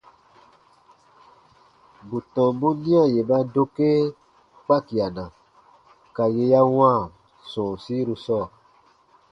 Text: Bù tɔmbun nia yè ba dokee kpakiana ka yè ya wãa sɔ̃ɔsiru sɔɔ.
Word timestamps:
Bù 2.07 2.17
tɔmbun 2.33 2.75
nia 2.83 3.03
yè 3.13 3.21
ba 3.29 3.37
dokee 3.53 4.01
kpakiana 4.65 5.25
ka 6.15 6.23
yè 6.35 6.43
ya 6.51 6.61
wãa 6.75 6.99
sɔ̃ɔsiru 7.51 8.15
sɔɔ. 8.25 8.45